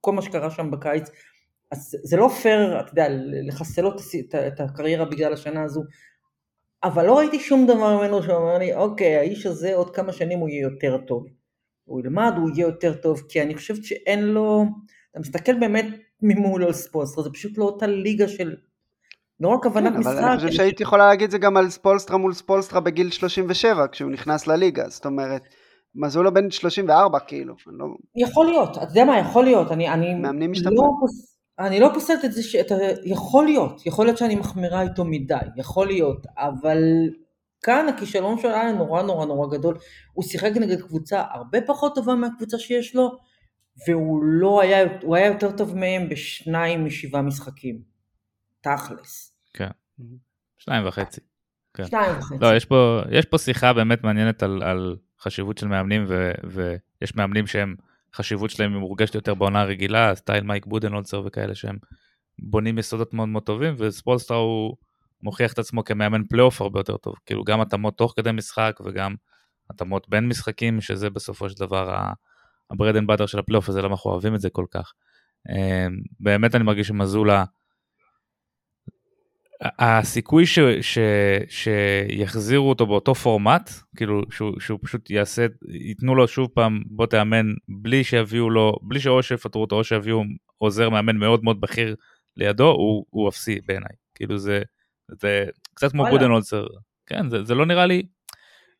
כל 0.00 0.12
מה 0.12 0.22
שקרה 0.22 0.50
שם 0.50 0.70
בקיץ, 0.70 1.10
אז 1.70 1.96
זה 2.02 2.16
לא 2.16 2.28
פייר, 2.28 2.80
אתה 2.80 2.90
יודע, 2.92 3.06
לחסל 3.48 3.82
לו 3.82 3.90
את 4.46 4.60
הקריירה 4.60 5.04
בגלל 5.04 5.32
השנה 5.32 5.62
הזו, 5.62 5.82
אבל 6.84 7.06
לא 7.06 7.18
ראיתי 7.18 7.38
שום 7.38 7.66
דבר 7.66 7.98
ממנו 7.98 8.22
שאומר 8.22 8.58
לי, 8.58 8.74
אוקיי, 8.74 9.16
האיש 9.16 9.46
הזה 9.46 9.74
עוד 9.74 9.94
כמה 9.94 10.12
שנים 10.12 10.38
הוא 10.38 10.48
יהיה 10.48 10.62
יותר 10.62 10.98
טוב. 11.06 11.26
הוא 11.84 12.00
ילמד, 12.00 12.32
הוא 12.36 12.50
יהיה 12.50 12.66
יותר 12.66 12.94
טוב, 12.94 13.22
כי 13.28 13.42
אני 13.42 13.54
חושבת 13.54 13.84
שאין 13.84 14.24
לו, 14.24 14.64
אתה 15.10 15.20
מסתכל 15.20 15.60
באמת 15.60 15.86
ממול 16.22 16.64
על 16.64 16.72
ספולסטרה, 16.72 17.22
זה 17.22 17.30
פשוט 17.30 17.58
לא 17.58 17.64
אותה 17.64 17.86
ליגה 17.86 18.28
של 18.28 18.56
לא 19.44 19.48
רק 19.48 19.66
הבנת 19.66 19.92
כן, 19.92 19.98
משחק. 19.98 20.12
אבל 20.12 20.24
אני 20.24 20.36
חושב 20.36 20.52
שהייתי 20.52 20.82
יכולה 20.82 21.06
להגיד 21.06 21.30
זה 21.30 21.38
גם 21.38 21.56
על 21.56 21.70
ספולסטרה 21.70 22.16
מול 22.16 22.34
ספולסטרה 22.34 22.80
בגיל 22.80 23.10
37, 23.10 23.86
כשהוא 23.92 24.10
נכנס 24.10 24.46
לליגה, 24.46 24.88
זאת 24.88 25.06
אומרת, 25.06 25.42
מזולו 25.94 26.34
בן 26.34 26.50
34 26.50 27.18
כאילו. 27.18 27.54
לא... 27.66 27.86
יכול 28.16 28.46
להיות, 28.46 28.76
אתה 28.76 28.84
יודע 28.84 29.04
מה, 29.04 29.18
יכול 29.18 29.44
להיות, 29.44 29.72
אני, 29.72 29.88
אני 29.88 30.14
מאמנים 30.14 30.50
משתפרים. 30.50 30.76
לא, 30.76 30.90
אני 31.58 31.80
לא 31.80 31.90
פוסלת 31.94 32.24
את 32.24 32.32
זה 32.32 32.42
שאתה, 32.42 32.74
יכול 33.04 33.44
להיות, 33.44 33.86
יכול 33.86 34.06
להיות 34.06 34.18
שאני 34.18 34.34
מחמירה 34.34 34.82
איתו 34.82 35.04
מדי, 35.04 35.34
יכול 35.56 35.86
להיות, 35.86 36.26
אבל 36.38 36.78
כאן 37.62 37.86
הכישלון 37.88 38.38
שלו 38.38 38.50
היה 38.50 38.72
נורא 38.72 39.02
נורא 39.02 39.26
נורא 39.26 39.48
גדול, 39.48 39.78
הוא 40.12 40.24
שיחק 40.24 40.50
נגד 40.56 40.80
קבוצה 40.80 41.22
הרבה 41.30 41.60
פחות 41.60 41.94
טובה 41.94 42.14
מהקבוצה 42.14 42.58
שיש 42.58 42.94
לו, 42.94 43.10
והוא 43.88 44.22
לא 44.24 44.60
היה, 44.60 44.78
היה 45.14 45.26
יותר 45.26 45.50
טוב 45.56 45.76
מהם 45.76 46.08
בשניים 46.08 46.84
משבעה 46.84 47.22
משחקים, 47.22 47.82
תכלס. 48.60 49.33
כן, 49.54 49.70
שניים 50.58 50.86
וחצי. 50.86 51.20
כן. 51.74 51.86
שניים 51.86 52.18
וחצי. 52.18 52.38
לא, 52.40 52.56
יש 52.56 52.64
פה, 52.64 53.02
יש 53.10 53.24
פה 53.24 53.38
שיחה 53.38 53.72
באמת 53.72 54.04
מעניינת 54.04 54.42
על, 54.42 54.62
על 54.62 54.96
חשיבות 55.20 55.58
של 55.58 55.68
מאמנים, 55.68 56.04
ו, 56.08 56.30
ויש 56.44 57.14
מאמנים 57.16 57.46
שהם, 57.46 57.74
חשיבות 58.14 58.50
שלהם 58.50 58.72
היא 58.72 58.80
מורגשת 58.80 59.14
יותר 59.14 59.34
בעונה 59.34 59.60
הרגילה, 59.60 60.14
style 60.14 60.44
מייק 60.44 60.66
בודנולצר 60.66 61.22
וכאלה 61.24 61.54
שהם 61.54 61.78
בונים 62.38 62.78
יסודות 62.78 63.14
מאוד 63.14 63.28
מאוד 63.28 63.42
טובים, 63.42 63.74
וספולסטרה 63.78 64.36
הוא 64.36 64.76
מוכיח 65.22 65.52
את 65.52 65.58
עצמו 65.58 65.84
כמאמן 65.84 66.24
פלייאוף 66.24 66.60
הרבה 66.60 66.80
יותר 66.80 66.96
טוב, 66.96 67.14
כאילו 67.26 67.44
גם 67.44 67.60
התאמות 67.60 67.98
תוך 67.98 68.12
כדי 68.16 68.32
משחק 68.32 68.78
וגם 68.84 69.14
התאמות 69.70 70.08
בין 70.08 70.28
משחקים, 70.28 70.80
שזה 70.80 71.10
בסופו 71.10 71.50
של 71.50 71.56
דבר 71.58 71.96
ה 72.70 72.74
bread 72.74 72.96
and 72.96 73.06
butter 73.06 73.26
של 73.26 73.38
הפלייאוף 73.38 73.68
הזה, 73.68 73.82
למה 73.82 73.90
אנחנו 73.90 74.10
אוהבים 74.10 74.34
את 74.34 74.40
זה 74.40 74.50
כל 74.50 74.64
כך. 74.70 74.92
אה, 75.50 75.86
באמת 76.20 76.54
אני 76.54 76.64
מרגיש 76.64 76.88
שמזולה, 76.88 77.44
הסיכוי 79.62 80.46
ש, 80.46 80.58
ש, 80.80 80.98
שיחזירו 81.48 82.68
אותו 82.68 82.86
באותו 82.86 83.14
פורמט, 83.14 83.70
כאילו 83.96 84.22
שהוא, 84.30 84.60
שהוא 84.60 84.78
פשוט 84.82 85.10
יעשה, 85.10 85.46
ייתנו 85.68 86.14
לו 86.14 86.28
שוב 86.28 86.48
פעם 86.54 86.82
בוא 86.86 87.06
תאמן 87.06 87.46
בלי 87.68 88.04
שיביאו 88.04 88.50
לו, 88.50 88.76
בלי 88.82 89.00
שאו 89.00 89.22
שיפטרו 89.22 89.62
אותו 89.62 89.76
או 89.76 89.84
שיביאו 89.84 90.22
עוזר 90.58 90.90
מאמן 90.90 91.16
מאוד 91.16 91.44
מאוד 91.44 91.60
בכיר 91.60 91.96
לידו, 92.36 92.70
הוא, 92.70 93.04
הוא 93.10 93.28
אפסי 93.28 93.60
בעיניי. 93.66 93.96
כאילו 94.14 94.38
זה, 94.38 94.62
זה 95.08 95.44
קצת 95.74 95.92
כמו 95.92 96.06
בודנולצר, 96.10 96.66
כן, 97.06 97.30
זה, 97.30 97.44
זה 97.44 97.54
לא 97.54 97.66
נראה 97.66 97.86
לי, 97.86 98.02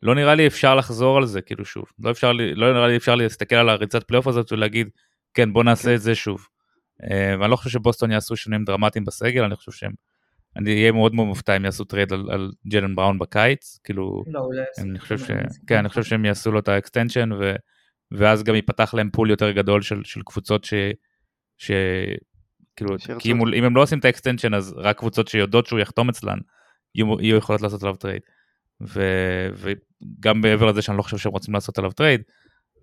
לא 0.03 0.15
נראה 0.15 0.35
לי 0.35 0.47
אפשר 0.47 0.75
לחזור 0.75 1.17
על 1.17 1.27
זה 1.27 1.41
כאילו 1.41 1.65
שוב, 1.65 1.85
לא 1.99 2.11
אפשר 2.11 2.33
לי, 2.33 2.55
לא 2.55 2.73
נראה 2.73 2.89
לי 2.89 2.97
אפשר 2.97 3.15
להסתכל 3.15 3.57
על 3.57 3.69
הריצת 3.69 4.05
פלייאוף 4.05 4.27
הזאת 4.27 4.53
ולהגיד, 4.53 4.89
כן 5.35 5.53
בוא 5.53 5.65
נעשה 5.65 5.89
כן. 5.89 5.95
את 5.95 6.01
זה 6.01 6.15
שוב. 6.15 6.47
Uh, 7.03 7.07
ואני 7.41 7.51
לא 7.51 7.57
חושב 7.57 7.71
שבוסטון 7.71 8.11
יעשו 8.11 8.37
שינויים 8.37 8.65
דרמטיים 8.65 9.05
בסגל, 9.05 9.45
אני 9.45 9.57
חושב 9.57 9.73
שהם 9.73 9.93
אני 10.57 10.75
אהיה 10.75 10.93
מאוד 10.93 11.15
מאוד 11.15 11.27
מופתע 11.27 11.57
אם 11.57 11.65
יעשו 11.65 11.85
trade 11.85 12.13
על, 12.13 12.31
על 12.31 12.51
ג'לן 12.69 12.95
בראון 12.95 13.19
בקיץ, 13.19 13.79
כאילו, 13.85 14.25
לא, 14.27 14.41
אולי 14.41 14.63
אני 14.79 14.99
חושב 14.99 15.19
ש... 15.19 15.31
כן, 15.67 15.79
אני 15.79 15.89
חושב 15.89 16.03
שהם 16.03 16.25
יעשו 16.25 16.53
לו 16.53 16.59
את 16.59 16.69
ה 16.69 16.74
extension, 16.74 17.33
ו... 17.33 17.55
ואז 18.11 18.43
גם 18.43 18.55
ייפתח 18.55 18.95
להם 18.95 19.11
pool 19.11 19.31
יותר 19.31 19.51
גדול 19.51 19.83
של, 19.83 20.01
של 20.05 20.21
קבוצות 20.23 20.65
ש... 20.65 20.75
ש... 21.59 21.71
כאילו, 22.77 22.97
כי 23.19 23.33
אם, 23.33 23.55
אם 23.55 23.65
הם 23.65 23.77
לא 23.77 23.83
עושים 23.83 23.99
את 23.99 24.05
ה 24.05 24.09
extension, 24.09 24.55
אז 24.55 24.75
רק 24.77 24.99
קבוצות 24.99 25.29
שיודעות 25.29 25.67
שהוא 25.67 25.81
יחתום 25.81 26.09
אצלן, 26.09 26.39
יהיו, 26.95 27.21
יהיו 27.21 27.37
יכולות 27.37 27.63
לעשות 27.63 27.83
עליו 27.83 27.97
trade. 27.97 28.23
ו... 28.83 29.01
וגם 29.55 30.41
מעבר 30.41 30.67
לזה 30.67 30.83
שאני 30.83 30.97
לא 30.97 31.03
חושב 31.03 31.17
שהם 31.17 31.33
רוצים 31.33 31.55
לעשות 31.55 31.79
עליו 31.79 31.93
trade, 31.93 32.23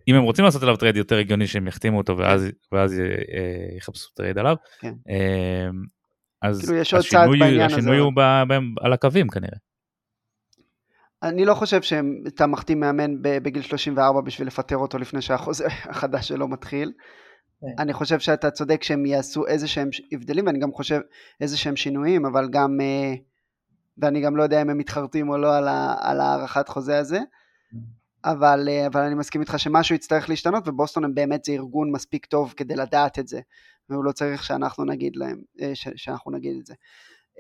אם 0.07 0.15
הם 0.15 0.21
רוצים 0.21 0.45
לעשות 0.45 0.63
עליו 0.63 0.75
trade 0.77 0.95
יותר 0.95 1.17
הגיוני 1.17 1.47
שהם 1.47 1.67
יחתימו 1.67 1.97
אותו 1.97 2.17
ואז, 2.17 2.47
ואז 2.71 2.99
אה, 2.99 3.77
יחפשו 3.77 4.09
trade 4.13 4.38
עליו. 4.37 4.55
כן. 4.79 4.93
אה, 5.09 5.69
אז 6.41 6.62
כאילו 6.62 6.75
יש 6.75 6.93
עוד 6.93 7.03
צעד 7.10 7.29
בעניין 7.29 7.62
הזה. 7.62 7.75
השינוי 7.75 7.98
הוא 7.98 8.13
ב, 8.15 8.19
ב, 8.19 8.53
על 8.81 8.93
הקווים 8.93 9.27
כנראה. 9.27 9.57
אני 11.24 11.45
לא 11.45 11.53
חושב 11.53 11.81
שאתה 11.81 12.48
מחתים 12.48 12.79
מאמן 12.79 13.21
בגיל 13.21 13.62
34 13.62 14.21
בשביל 14.21 14.48
לפטר 14.48 14.77
אותו 14.77 14.98
לפני 14.98 15.21
שהחוזה 15.21 15.67
החדש 15.91 16.27
שלו 16.27 16.48
מתחיל. 16.48 16.91
כן. 17.62 17.67
אני 17.79 17.93
חושב 17.93 18.19
שאתה 18.19 18.51
צודק 18.51 18.83
שהם 18.83 19.05
יעשו 19.05 19.48
איזה 19.48 19.67
שהם 19.67 19.89
הבדלים 20.12 20.45
ואני 20.48 20.60
גם 20.60 20.71
חושב 20.71 21.00
איזה 21.41 21.57
שהם 21.57 21.75
שינויים 21.75 22.25
אבל 22.25 22.50
גם 22.51 22.77
אה, 22.81 23.13
ואני 23.98 24.21
גם 24.21 24.36
לא 24.36 24.43
יודע 24.43 24.62
אם 24.62 24.69
הם 24.69 24.77
מתחרטים 24.77 25.29
או 25.29 25.38
לא 25.38 25.57
על 26.01 26.19
הארכת 26.19 26.69
חוזה 26.69 27.00
הזה 27.00 27.19
אבל, 28.25 28.69
אה, 28.69 28.87
אבל 28.87 29.01
אני 29.01 29.15
מסכים 29.15 29.41
איתך 29.41 29.59
שמשהו 29.59 29.95
יצטרך 29.95 30.29
להשתנות 30.29 30.67
ובוסטון 30.67 31.03
הם 31.03 31.13
באמת 31.13 31.45
זה 31.45 31.51
ארגון 31.51 31.91
מספיק 31.91 32.25
טוב 32.25 32.53
כדי 32.57 32.75
לדעת 32.75 33.19
את 33.19 33.27
זה 33.27 33.41
והוא 33.89 34.03
לא 34.03 34.11
צריך 34.11 34.43
שאנחנו 34.43 34.85
נגיד 34.85 35.15
להם, 35.15 35.41
אה, 35.61 35.75
ש, 35.75 35.87
שאנחנו 35.95 36.31
נגיד 36.31 36.57
את 36.59 36.65
זה. 36.65 36.73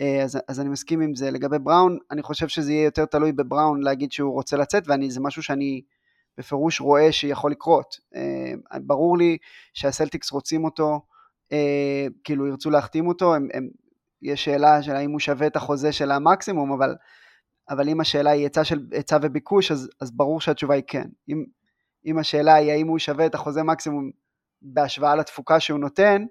אה, 0.01 0.23
אז, 0.23 0.39
אז 0.47 0.59
אני 0.59 0.69
מסכים 0.69 1.01
עם 1.01 1.15
זה. 1.15 1.31
לגבי 1.31 1.59
בראון, 1.59 1.97
אני 2.11 2.21
חושב 2.21 2.47
שזה 2.47 2.71
יהיה 2.71 2.83
יותר 2.85 3.05
תלוי 3.05 3.31
בבראון 3.31 3.83
להגיד 3.83 4.11
שהוא 4.11 4.33
רוצה 4.33 4.57
לצאת, 4.57 4.83
וזה 4.87 5.19
משהו 5.19 5.43
שאני 5.43 5.81
בפירוש 6.37 6.81
רואה 6.81 7.11
שיכול 7.11 7.51
לקרות. 7.51 7.95
ברור 8.81 9.17
לי 9.17 9.37
שהסלטיקס 9.73 10.31
רוצים 10.31 10.65
אותו, 10.65 11.01
כאילו 12.23 12.47
ירצו 12.47 12.69
להחתים 12.69 13.07
אותו, 13.07 13.35
הם, 13.35 13.47
הם, 13.53 13.69
יש 14.21 14.43
שאלה 14.43 14.83
של 14.83 14.95
האם 14.95 15.11
הוא 15.11 15.19
שווה 15.19 15.47
את 15.47 15.55
החוזה 15.55 15.91
של 15.91 16.11
המקסימום, 16.11 16.71
אבל 16.71 16.95
אבל 17.69 17.89
אם 17.89 18.01
השאלה 18.01 18.29
היא 18.29 18.43
היצע 18.43 18.61
היצע 18.91 19.17
וביקוש, 19.21 19.71
אז, 19.71 19.89
אז 20.01 20.11
ברור 20.11 20.41
שהתשובה 20.41 20.75
היא 20.75 20.83
כן. 20.87 21.07
אם, 21.29 21.45
אם 22.05 22.17
השאלה 22.17 22.53
היא 22.53 22.71
האם 22.71 22.87
הוא 22.87 22.99
שווה 22.99 23.25
את 23.25 23.35
החוזה 23.35 23.63
מקסימום 23.63 24.11
בהשוואה 24.61 25.15
לתפוקה 25.15 25.59
שהוא 25.59 25.79
נותן, 25.79 26.25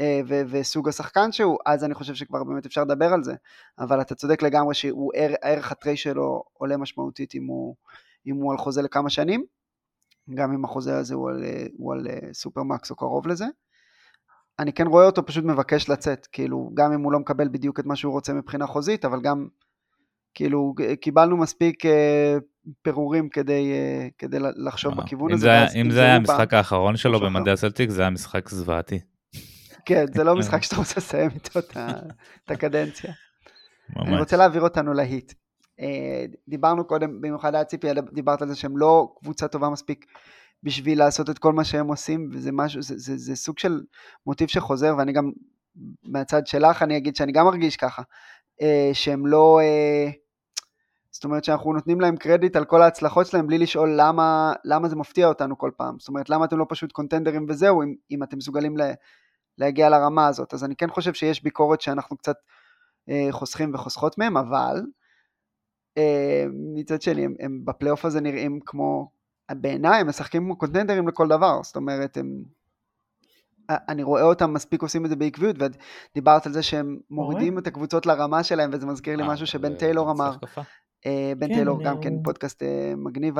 אה, 0.00 0.20
ו- 0.28 0.42
וסוג 0.48 0.88
השחקן 0.88 1.32
שהוא, 1.32 1.58
אז 1.66 1.84
אני 1.84 1.94
חושב 1.94 2.14
שכבר 2.14 2.44
באמת 2.44 2.66
אפשר 2.66 2.82
לדבר 2.82 3.12
על 3.12 3.24
זה. 3.24 3.34
אבל 3.78 4.00
אתה 4.00 4.14
צודק 4.14 4.42
לגמרי 4.42 4.74
שהערך 4.74 5.72
הטרי 5.72 5.96
שלו 5.96 6.44
עולה 6.52 6.76
משמעותית 6.76 7.34
אם 7.34 7.46
הוא, 7.46 7.74
אם 8.26 8.36
הוא 8.36 8.52
על 8.52 8.58
חוזה 8.58 8.82
לכמה 8.82 9.10
שנים, 9.10 9.44
גם 10.34 10.52
אם 10.52 10.64
החוזה 10.64 10.98
הזה 10.98 11.14
הוא 11.14 11.30
על, 11.30 11.44
הוא 11.78 11.92
על 11.92 12.06
אה, 12.10 12.18
סופרמקס 12.32 12.90
או 12.90 12.96
קרוב 12.96 13.26
לזה. 13.26 13.46
אני 14.58 14.72
כן 14.72 14.86
רואה 14.86 15.06
אותו 15.06 15.26
פשוט 15.26 15.44
מבקש 15.44 15.88
לצאת, 15.88 16.26
כאילו, 16.32 16.70
גם 16.74 16.92
אם 16.92 17.00
הוא 17.00 17.12
לא 17.12 17.18
מקבל 17.18 17.48
בדיוק 17.48 17.80
את 17.80 17.86
מה 17.86 17.96
שהוא 17.96 18.12
רוצה 18.12 18.32
מבחינה 18.32 18.66
חוזית, 18.66 19.04
אבל 19.04 19.20
גם 19.20 19.48
כאילו 20.38 20.74
קיבלנו 21.00 21.36
מספיק 21.36 21.86
אה, 21.86 22.36
פירורים 22.82 23.28
כדי, 23.28 23.72
אה, 23.72 24.08
כדי 24.18 24.36
לחשוב 24.56 24.98
אה, 24.98 25.04
בכיוון 25.04 25.32
הזה. 25.32 25.40
זה, 25.40 25.80
אם 25.80 25.90
זה 25.90 26.00
היה 26.00 26.16
המשחק 26.16 26.54
האחרון 26.54 26.96
שלו 26.96 27.20
במדעי 27.20 27.52
הסלטיק 27.52 27.90
זה 27.90 28.02
היה 28.02 28.10
משחק 28.10 28.48
זוועתי. 28.48 28.98
כן, 29.84 30.04
זה 30.14 30.24
לא 30.24 30.36
משחק 30.38 30.62
שאתה 30.62 30.76
רוצה 30.76 30.94
לסיים 30.96 31.30
איתו 31.34 31.58
את 31.58 32.50
הקדנציה. 32.50 33.12
ממש. 33.96 34.08
אני 34.08 34.18
רוצה 34.18 34.36
להעביר 34.36 34.62
אותנו 34.62 34.92
להיט. 34.92 35.32
דיברנו 36.48 36.84
קודם, 36.84 37.20
במיוחד 37.20 37.54
היה 37.54 37.64
ציפי, 37.64 37.88
דיברת 38.12 38.42
על 38.42 38.48
זה 38.48 38.56
שהם 38.56 38.78
לא 38.78 39.14
קבוצה 39.20 39.48
טובה 39.48 39.68
מספיק 39.68 40.04
בשביל 40.62 40.98
לעשות 40.98 41.30
את 41.30 41.38
כל 41.38 41.52
מה 41.52 41.64
שהם 41.64 41.88
עושים, 41.88 42.30
וזה 42.32 42.52
משהו, 42.52 42.82
זה, 42.82 42.94
זה, 42.98 43.16
זה 43.16 43.36
סוג 43.36 43.58
של 43.58 43.80
מוטיב 44.26 44.48
שחוזר, 44.48 44.94
ואני 44.98 45.12
גם, 45.12 45.30
מהצד 46.04 46.46
שלך 46.46 46.82
אני 46.82 46.96
אגיד 46.96 47.16
שאני 47.16 47.32
גם 47.32 47.44
מרגיש 47.44 47.76
ככה. 47.76 48.02
אה, 48.62 48.90
שהם 48.92 49.26
לא... 49.26 49.60
זאת 51.18 51.24
אומרת 51.24 51.44
שאנחנו 51.44 51.72
נותנים 51.72 52.00
להם 52.00 52.16
קרדיט 52.16 52.56
על 52.56 52.64
כל 52.64 52.82
ההצלחות 52.82 53.26
שלהם 53.26 53.46
בלי 53.46 53.58
לשאול 53.58 53.94
למה, 53.96 54.52
למה 54.64 54.88
זה 54.88 54.96
מפתיע 54.96 55.28
אותנו 55.28 55.58
כל 55.58 55.70
פעם. 55.76 55.98
זאת 55.98 56.08
אומרת, 56.08 56.30
למה 56.30 56.44
אתם 56.44 56.58
לא 56.58 56.66
פשוט 56.68 56.92
קונטנדרים 56.92 57.46
וזהו, 57.48 57.82
אם, 57.82 57.94
אם 58.10 58.22
אתם 58.22 58.36
מסוגלים 58.36 58.76
לה, 58.76 58.92
להגיע 59.58 59.88
לרמה 59.88 60.26
הזאת. 60.26 60.54
אז 60.54 60.64
אני 60.64 60.76
כן 60.76 60.90
חושב 60.90 61.14
שיש 61.14 61.42
ביקורת 61.42 61.80
שאנחנו 61.80 62.16
קצת 62.16 62.36
אה, 63.08 63.28
חוסכים 63.30 63.74
וחוסכות 63.74 64.18
מהם, 64.18 64.36
אבל 64.36 64.82
אה, 65.98 66.44
מצד 66.74 67.02
שני, 67.02 67.24
הם, 67.24 67.34
הם 67.40 67.64
בפלייאוף 67.64 68.04
הזה 68.04 68.20
נראים 68.20 68.60
כמו, 68.66 69.10
בעיניי 69.50 70.00
הם 70.00 70.08
משחקים 70.08 70.42
כמו 70.44 70.58
קונטנדרים 70.58 71.08
לכל 71.08 71.28
דבר. 71.28 71.62
זאת 71.62 71.76
אומרת, 71.76 72.16
הם... 72.16 72.42
אני 73.70 74.02
רואה 74.02 74.22
אותם 74.22 74.52
מספיק 74.52 74.82
עושים 74.82 75.04
את 75.04 75.10
זה 75.10 75.16
בעקביות, 75.16 75.56
ודיברת 75.58 76.46
על 76.46 76.52
זה 76.52 76.62
שהם 76.62 76.98
מורידים 77.10 77.58
את 77.58 77.66
הקבוצות 77.66 78.06
לרמה 78.06 78.42
שלהם, 78.42 78.70
וזה 78.72 78.86
מזכיר 78.86 79.16
לי 79.16 79.22
אה, 79.22 79.28
משהו 79.28 79.46
שבן 79.46 79.74
טיילור 79.74 80.10
אמר. 80.10 80.36
אה, 81.06 81.32
בן 81.38 81.48
כן, 81.48 81.54
טיילור 81.54 81.84
גם 81.84 82.00
כן 82.00 82.22
פודקאסט 82.24 82.62
אה, 82.62 82.92
מגניב 82.96 83.38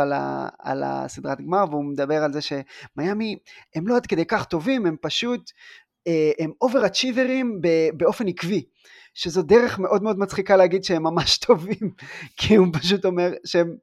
על 0.59 0.83
הסדרת 0.85 1.41
גמר, 1.41 1.65
והוא 1.71 1.85
מדבר 1.85 2.25
על 2.25 2.33
זה 2.33 2.41
שמיאמי 2.41 3.39
הם 3.75 3.89
לא 3.89 3.97
עד 3.97 4.07
כדי 4.07 4.25
כך 4.25 4.45
טובים, 4.45 4.87
הם 4.87 4.97
פשוט, 5.01 5.51
הם 6.39 6.53
אובר-אצ'יברים 6.61 7.61
באופן 7.97 8.29
עקבי. 8.29 8.65
שזו 9.15 9.43
דרך 9.43 9.79
מאוד 9.79 10.03
מאוד 10.03 10.19
מצחיקה 10.19 10.57
להגיד 10.57 10.85
שהם 10.85 11.03
ממש 11.03 11.39
טובים, 11.47 11.91
כי 12.37 12.55
הוא 12.55 12.67
פשוט 12.73 13.05
אומר 13.05 13.33
שהם, 13.45 13.75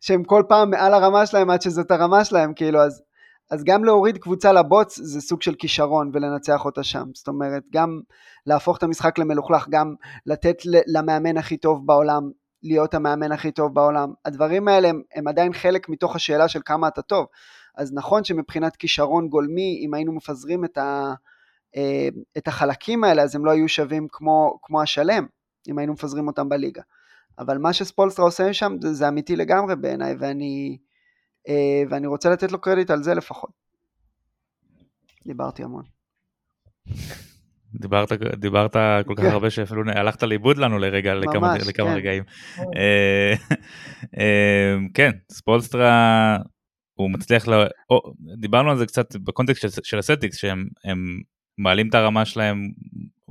שהם 0.00 0.24
כל 0.24 0.42
פעם 0.48 0.70
מעל 0.70 0.94
הרמה 0.94 1.26
שלהם 1.26 1.50
עד 1.50 1.62
שזאת 1.62 1.90
הרמה 1.90 2.24
שלהם, 2.24 2.54
כאילו, 2.54 2.80
אז 2.80 3.02
אז 3.50 3.64
גם 3.64 3.84
להוריד 3.84 4.18
קבוצה 4.18 4.52
לבוץ 4.52 4.98
זה 4.98 5.20
סוג 5.20 5.42
של 5.42 5.54
כישרון 5.54 6.10
ולנצח 6.12 6.64
אותה 6.64 6.82
שם. 6.82 7.04
זאת 7.14 7.28
אומרת, 7.28 7.62
גם 7.72 8.00
להפוך 8.46 8.78
את 8.78 8.82
המשחק 8.82 9.18
למלוכלך, 9.18 9.66
גם 9.70 9.94
לתת 10.26 10.56
למאמן 10.86 11.36
הכי 11.36 11.56
טוב 11.56 11.86
בעולם 11.86 12.30
להיות 12.64 12.94
המאמן 12.94 13.32
הכי 13.32 13.52
טוב 13.52 13.74
בעולם. 13.74 14.12
הדברים 14.24 14.68
האלה 14.68 14.88
הם, 14.88 15.02
הם 15.14 15.28
עדיין 15.28 15.52
חלק 15.52 15.88
מתוך 15.88 16.16
השאלה 16.16 16.48
של 16.48 16.60
כמה 16.64 16.88
אתה 16.88 17.02
טוב. 17.02 17.26
אז 17.74 17.92
נכון 17.92 18.24
שמבחינת 18.24 18.76
כישרון 18.76 19.28
גולמי, 19.28 19.82
אם 19.86 19.94
היינו 19.94 20.12
מפזרים 20.12 20.64
את, 20.64 20.78
ה, 20.78 21.14
אה, 21.76 22.08
את 22.38 22.48
החלקים 22.48 23.04
האלה, 23.04 23.22
אז 23.22 23.36
הם 23.36 23.44
לא 23.44 23.50
היו 23.50 23.68
שווים 23.68 24.06
כמו, 24.12 24.58
כמו 24.62 24.82
השלם, 24.82 25.26
אם 25.68 25.78
היינו 25.78 25.92
מפזרים 25.92 26.26
אותם 26.26 26.48
בליגה. 26.48 26.82
אבל 27.38 27.58
מה 27.58 27.72
שספולסטרה 27.72 28.24
עושה 28.24 28.52
שם 28.52 28.76
זה, 28.82 28.92
זה 28.92 29.08
אמיתי 29.08 29.36
לגמרי 29.36 29.76
בעיניי, 29.76 30.14
ואני... 30.18 30.78
ואני 31.90 32.06
רוצה 32.06 32.30
לתת 32.30 32.52
לו 32.52 32.60
קרדיט 32.60 32.90
על 32.90 33.02
זה 33.02 33.14
לפחות. 33.14 33.50
דיברתי 35.26 35.62
המון. 35.62 35.84
דיברת, 37.80 38.12
דיברת 38.36 38.76
כל 39.06 39.14
כך 39.16 39.22
כן. 39.22 39.30
הרבה 39.30 39.50
שאפילו 39.50 39.82
הלכת 39.86 40.22
לאיבוד 40.22 40.58
לנו 40.58 40.78
לרגע, 40.78 41.14
ממש, 41.14 41.24
לכמה, 41.24 41.54
לכמה 41.58 41.90
כן. 41.90 41.96
רגעים. 41.96 42.22
אה, 42.76 43.34
אה, 44.18 44.76
כן, 44.94 45.10
ספולסטרה, 45.32 46.36
הוא 46.94 47.10
מצליח, 47.10 47.48
לה, 47.48 47.66
או, 47.90 48.12
דיברנו 48.38 48.70
על 48.70 48.76
זה 48.76 48.86
קצת 48.86 49.16
ב 49.16 49.22
context 49.22 49.60
של, 49.60 49.68
של 49.82 49.98
הסלטיקס, 49.98 50.36
שהם 50.36 50.66
מעלים 51.58 51.88
את 51.88 51.94
הרמה 51.94 52.24
שלהם 52.24 52.70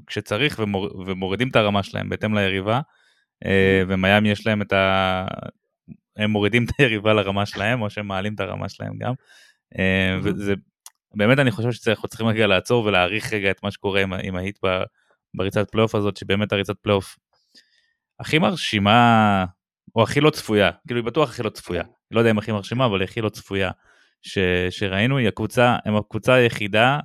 כשצריך 0.08 0.60
ומור, 0.60 1.04
ומורידים 1.08 1.50
את 1.50 1.56
הרמה 1.56 1.84
שלהם 1.84 2.10
בהתאם 2.10 2.38
ליריבה, 2.38 2.82
אה. 3.46 3.84
ומיאמי 3.88 4.30
יש 4.30 4.48
להם 4.48 4.62
את 4.62 4.74
ה... 4.74 5.26
הם 6.18 6.32
מורידים 6.32 6.64
את 6.64 6.70
היריבה 6.80 7.14
לרמה 7.14 7.46
שלהם, 7.46 7.82
או 7.82 7.90
שהם 7.90 8.08
מעלים 8.08 8.34
את 8.34 8.40
הרמה 8.40 8.70
שלהם 8.70 8.94
גם. 8.98 9.14
וזה 10.24 10.54
באמת 11.16 11.40
אני 11.40 11.52
חושב 11.52 11.72
שאנחנו 11.72 12.08
צריכים 12.08 12.28
רגע 12.28 12.48
לעצור 12.48 12.86
ולהעריך 12.86 13.34
רגע 13.34 13.52
את 13.52 13.64
מה 13.64 13.72
שקורה 13.72 14.02
עם, 14.02 14.14
עם 14.14 14.36
ההיט 14.36 14.60
בריצת 15.34 15.72
פלייאוף 15.72 15.96
הזאת, 15.96 16.18
שבאמת 16.18 16.54
הריצת 16.54 16.76
פלייאוף 16.82 17.16
הכי 18.20 18.40
מרשימה, 18.40 19.46
או 19.96 20.04
הכי 20.04 20.22
לא 20.22 20.30
צפויה, 20.30 20.72
כאילו 20.88 21.00
היא 21.00 21.06
בטוח 21.06 21.30
הכי 21.30 21.44
לא 21.44 21.50
צפויה, 21.50 21.84
לא 22.12 22.20
יודע 22.20 22.32
אם 22.32 22.38
הכי 22.38 22.52
מרשימה, 22.52 22.86
אבל 22.86 23.04
הכי 23.04 23.22
לא 23.22 23.30
צפויה, 23.30 23.72
ש, 24.22 24.38
שראינו, 24.70 25.18
היא 25.18 25.28
הקבוצה, 25.28 25.78
הם 25.86 25.96
הקבוצה 25.96 26.34
היחידה, 26.34 27.00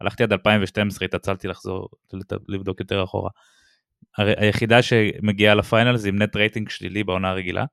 הלכתי 0.00 0.22
עד 0.22 0.32
2012, 0.32 1.04
התעצלתי 1.04 1.48
לחזור, 1.48 1.88
לבדוק 2.48 2.80
יותר 2.80 3.04
אחורה. 3.04 3.30
היחידה 4.16 4.82
שמגיעה 4.82 5.54
ל 5.54 5.61
Finals 5.61 6.06
עם 6.06 6.22
net 6.22 6.36
rating 6.36 6.68
שלילי 6.68 7.04
בעונה 7.04 7.30
הרגילה, 7.30 7.64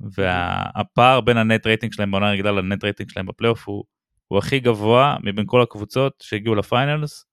והפער 0.00 1.20
בין 1.20 1.36
ה 1.36 1.44
net 1.44 1.66
rating 1.66 1.92
שלהם 1.92 2.10
בעונה 2.10 2.28
הרגילה 2.28 2.52
ל 2.52 2.60
net 2.60 2.84
rating 2.84 3.10
שלהם 3.10 3.26
בפלייאוף 3.26 3.68
הוא 3.68 3.84
הוא 4.30 4.38
הכי 4.38 4.60
גבוה 4.60 5.16
מבין 5.22 5.44
כל 5.46 5.62
הקבוצות 5.62 6.14
שהגיעו 6.22 6.54
ל 6.54 6.63
Finals, 6.63 7.24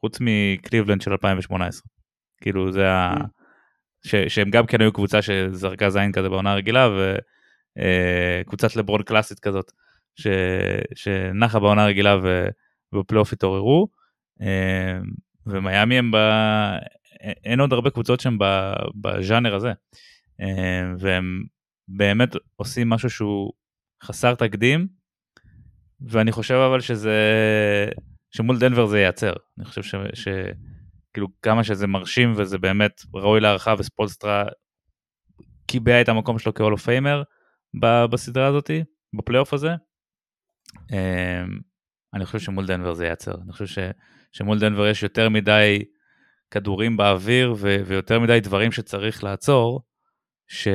חוץ 0.00 0.18
מקליבלנד 0.20 1.00
של 1.00 1.10
2018. 1.10 1.82
כאילו 2.40 2.72
זה 2.72 2.90
ה... 2.90 3.14
Mm. 3.14 3.24
ש... 4.06 4.14
שהם 4.14 4.50
גם 4.50 4.66
כן 4.66 4.80
היו 4.80 4.92
קבוצה 4.92 5.22
שזרקה 5.22 5.90
זין 5.90 6.12
כזה 6.12 6.28
בעונה 6.28 6.52
הרגילה, 6.52 6.88
וקבוצת 6.88 8.76
אה, 8.76 8.82
לברון 8.82 9.02
קלאסית 9.02 9.40
כזאת, 9.40 9.72
ש... 10.14 10.26
שנחה 10.94 11.58
בעונה 11.58 11.84
הרגילה 11.84 12.16
ו... 12.22 12.46
ובפלייאוף 12.92 13.32
התעוררו. 13.32 13.88
אה, 14.42 14.98
ומיאמי 15.46 15.98
הם 15.98 16.10
ב... 16.10 16.16
אין 17.44 17.60
עוד 17.60 17.72
הרבה 17.72 17.90
קבוצות 17.90 18.20
שהם 18.20 18.38
בז'אנר 18.94 19.54
הזה. 19.54 19.72
אה, 20.40 20.92
והם 20.98 21.44
באמת 21.88 22.36
עושים 22.56 22.88
משהו 22.88 23.10
שהוא 23.10 23.52
חסר 24.02 24.34
תקדים, 24.34 24.99
ואני 26.08 26.32
חושב 26.32 26.54
אבל 26.54 26.80
שזה, 26.80 27.18
שמול 28.30 28.58
דנבר 28.58 28.86
זה 28.86 28.98
ייעצר. 28.98 29.32
אני 29.58 29.64
חושב 29.64 29.82
ש... 29.82 29.94
ש... 30.14 30.28
כאילו 31.12 31.28
כמה 31.42 31.64
שזה 31.64 31.86
מרשים 31.86 32.32
וזה 32.36 32.58
באמת 32.58 33.02
ראוי 33.14 33.40
להערכה 33.40 33.74
וספולסטרה 33.78 34.44
קיבע 35.66 36.00
את 36.00 36.08
המקום 36.08 36.38
שלו 36.38 36.76
פיימר 36.76 37.22
בסדרה 38.10 38.46
הזאתי, 38.46 38.84
בפלייאוף 39.18 39.54
הזה. 39.54 39.70
אמ, 40.92 41.58
אני 42.14 42.26
חושב 42.26 42.38
שמול 42.38 42.66
דנבר 42.66 42.94
זה 42.94 43.04
ייעצר. 43.04 43.34
אני 43.44 43.52
חושב 43.52 43.66
ש... 43.66 43.78
שמול 44.32 44.58
דנבר 44.58 44.86
יש 44.86 45.02
יותר 45.02 45.28
מדי 45.28 45.84
כדורים 46.50 46.96
באוויר 46.96 47.54
ו... 47.58 47.76
ויותר 47.86 48.20
מדי 48.20 48.40
דברים 48.40 48.72
שצריך 48.72 49.24
לעצור, 49.24 49.80
ש... 50.48 50.68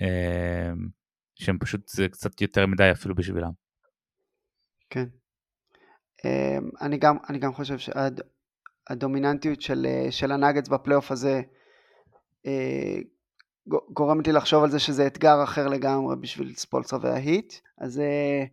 אמ, 0.00 0.88
שהם 1.34 1.58
פשוט 1.58 1.88
זה 1.88 2.08
קצת 2.08 2.40
יותר 2.40 2.66
מדי 2.66 2.90
אפילו 2.92 3.14
בשבילם. 3.14 3.67
כן. 4.90 5.04
אמ, 6.24 6.70
אני 6.80 6.98
גם, 6.98 7.16
אני 7.28 7.38
גם 7.38 7.52
חושב 7.52 7.76
שהדומיננטיות 7.78 9.60
של, 9.60 9.86
של 10.10 10.32
הנאגץ 10.32 10.68
בפלייאוף 10.68 11.10
הזה 11.10 11.42
אה, 12.46 12.98
גורמת 13.66 14.26
לי 14.26 14.32
לחשוב 14.32 14.64
על 14.64 14.70
זה 14.70 14.78
שזה 14.78 15.06
אתגר 15.06 15.42
אחר 15.44 15.68
לגמרי 15.68 16.16
בשביל 16.16 16.54
ספולסרה 16.54 16.98
וההיט. 17.02 17.54
אז 17.78 18.00
אה, 18.00 18.44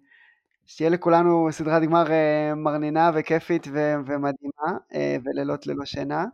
שתהיה 0.65 0.89
לכולנו 0.89 1.47
סדרת 1.51 1.83
גמר 1.83 2.11
אה, 2.11 2.55
מרנינה 2.55 3.11
וכיפית 3.15 3.67
ומדהימה, 4.05 4.77
ולילות 5.23 5.67
ללא 5.67 5.85
שינה. 5.85 6.25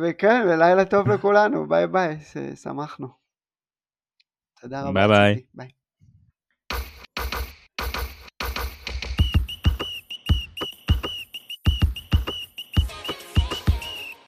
וכן, 0.00 0.42
ולילה 0.48 0.84
טוב 0.84 1.08
לכולנו, 1.08 1.68
ביי 1.68 1.86
ביי, 1.86 2.18
שמחנו. 2.62 3.08
תודה 4.60 4.82
רבה. 4.82 4.92
ביי 4.92 5.08
ביי. 5.08 5.44
ביי. 5.54 5.75